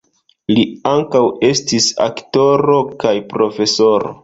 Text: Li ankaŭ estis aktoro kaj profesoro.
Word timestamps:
Li 0.53 0.63
ankaŭ 0.91 1.21
estis 1.51 1.91
aktoro 2.07 2.81
kaj 3.07 3.15
profesoro. 3.37 4.15